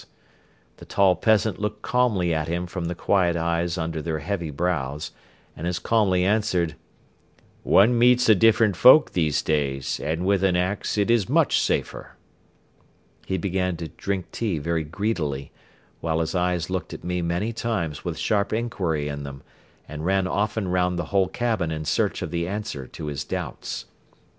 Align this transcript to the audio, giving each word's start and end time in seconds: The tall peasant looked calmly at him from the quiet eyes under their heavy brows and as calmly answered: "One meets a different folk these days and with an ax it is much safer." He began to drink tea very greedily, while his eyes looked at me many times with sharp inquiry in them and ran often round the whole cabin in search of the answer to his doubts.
The 0.77 0.85
tall 0.85 1.15
peasant 1.15 1.59
looked 1.59 1.83
calmly 1.83 2.33
at 2.33 2.47
him 2.47 2.65
from 2.65 2.85
the 2.85 2.95
quiet 2.95 3.35
eyes 3.35 3.77
under 3.77 4.01
their 4.01 4.17
heavy 4.17 4.49
brows 4.49 5.11
and 5.55 5.67
as 5.67 5.77
calmly 5.77 6.25
answered: 6.25 6.75
"One 7.61 7.99
meets 7.99 8.27
a 8.27 8.33
different 8.33 8.75
folk 8.75 9.11
these 9.11 9.43
days 9.43 9.99
and 10.03 10.25
with 10.25 10.43
an 10.43 10.55
ax 10.55 10.97
it 10.97 11.11
is 11.11 11.29
much 11.29 11.59
safer." 11.61 12.15
He 13.27 13.37
began 13.37 13.77
to 13.77 13.89
drink 13.89 14.31
tea 14.31 14.57
very 14.57 14.83
greedily, 14.83 15.51
while 15.99 16.19
his 16.19 16.33
eyes 16.33 16.71
looked 16.71 16.95
at 16.95 17.03
me 17.03 17.21
many 17.21 17.53
times 17.53 18.03
with 18.03 18.17
sharp 18.17 18.51
inquiry 18.51 19.07
in 19.07 19.21
them 19.21 19.43
and 19.87 20.03
ran 20.03 20.25
often 20.25 20.67
round 20.69 20.97
the 20.97 21.05
whole 21.13 21.27
cabin 21.27 21.69
in 21.69 21.85
search 21.85 22.23
of 22.23 22.31
the 22.31 22.47
answer 22.47 22.87
to 22.87 23.05
his 23.05 23.23
doubts. 23.23 23.85